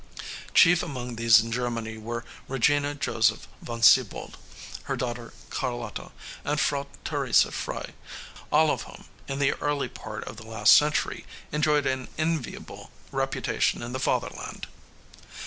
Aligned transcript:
Chief 0.55 0.81
among 0.81 1.15
these 1.15 1.39
in 1.39 1.51
Germany 1.51 1.95
were 1.95 2.25
Regina 2.47 2.95
Joseph 2.95 3.47
von 3.61 3.83
Siebold, 3.83 4.35
her 4.85 4.95
daughter 4.97 5.31
Carlotta, 5.51 6.09
and 6.43 6.59
Frau 6.59 6.87
Teresa 7.05 7.51
Frei, 7.51 7.93
all 8.51 8.71
of 8.71 8.81
whom, 8.81 9.05
in 9.27 9.37
the 9.37 9.53
early 9.61 9.89
part 9.89 10.23
of 10.23 10.37
the 10.37 10.47
last 10.47 10.73
century, 10.73 11.27
enjoyed 11.51 11.85
an 11.85 12.07
enviable 12.17 12.89
reputation 13.11 13.83
in 13.83 13.91
the 13.93 13.99
Fatherland. 13.99 14.65